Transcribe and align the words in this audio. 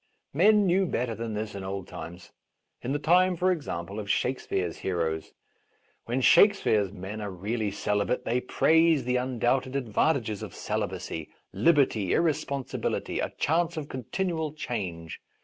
Men 0.33 0.65
knew 0.65 0.87
better 0.87 1.13
than 1.13 1.35
this 1.35 1.53
in 1.53 1.63
old 1.63 1.87
times— 1.87 2.31
in 2.83 2.91
the 2.91 2.97
time, 2.97 3.35
for 3.35 3.51
example, 3.51 3.99
of 3.99 4.09
Shakespeare's 4.09 4.77
heroes. 4.79 5.31
When 6.05 6.21
Shakespeare's 6.21 6.91
men 6.91 7.21
are 7.21 7.29
really 7.29 7.69
celibate 7.69 8.25
they 8.25 8.41
praise 8.41 9.03
the 9.03 9.17
undoubted 9.17 9.75
advantages 9.75 10.41
of 10.41 10.55
celibacy, 10.55 11.29
liberty, 11.53 12.13
irresponsi 12.13 12.81
bility, 12.81 13.23
a 13.23 13.31
chance 13.37 13.77
of 13.77 13.89
continual 13.89 14.53
change. 14.53 15.21